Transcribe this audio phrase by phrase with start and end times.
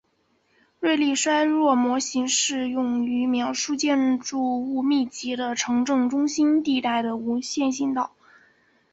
[0.79, 8.11] 瑞利衰落模型适用于描述建筑物密集的城镇中心地带的无线信道。